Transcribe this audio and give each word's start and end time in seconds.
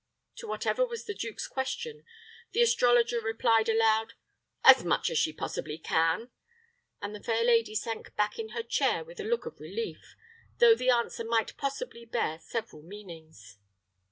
To 0.37 0.47
whatever 0.47 0.83
was 0.83 1.05
the 1.05 1.13
duke's 1.13 1.47
question, 1.47 2.05
the 2.53 2.63
astrologer 2.63 3.21
replied, 3.21 3.69
aloud, 3.69 4.13
"As 4.63 4.83
much 4.83 5.11
as 5.11 5.19
she 5.19 5.31
possibly 5.31 5.77
can," 5.77 6.31
and 7.03 7.13
the 7.13 7.21
fair 7.21 7.43
lady 7.43 7.75
sank 7.75 8.15
back 8.15 8.39
in 8.39 8.49
her 8.49 8.63
chair 8.63 9.03
with 9.03 9.19
a 9.19 9.23
look 9.23 9.45
of 9.45 9.59
relief, 9.59 10.15
though 10.57 10.73
the 10.73 10.89
answer 10.89 11.23
might 11.23 11.55
possibly 11.55 12.05
bear 12.05 12.39
several 12.39 12.81
meanings. 12.81 13.59